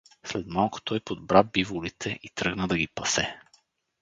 [0.25, 3.39] След малко той подбра биволите и тръгна да ги пасе.